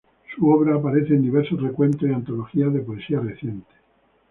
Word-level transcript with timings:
Su 0.35 0.49
obra 0.49 0.77
aparece 0.77 1.13
en 1.13 1.21
diversos 1.21 1.61
recuentos 1.61 2.09
y 2.09 2.11
antologías 2.11 2.73
de 2.73 2.79
poesía 2.79 3.19
reciente. 3.19 3.69